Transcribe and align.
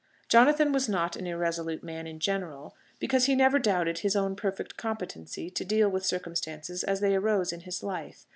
Jonathan 0.29 0.71
was 0.71 0.89
not 0.89 1.15
an 1.15 1.27
irresolute 1.27 1.83
man 1.83 2.07
in 2.07 2.19
general, 2.19 2.75
because 2.97 3.25
he 3.25 3.35
never 3.35 3.59
doubted 3.59 3.99
his 3.99 4.15
own 4.15 4.35
perfect 4.35 4.75
competency 4.75 5.47
to 5.51 5.63
deal 5.63 5.89
with 5.89 6.03
circumstances 6.03 6.83
as 6.83 7.01
they 7.01 7.15
arose 7.15 7.53
in 7.53 7.59
his 7.59 7.83
life. 7.83 8.25